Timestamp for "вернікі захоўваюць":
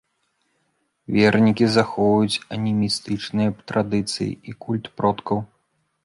1.17-2.41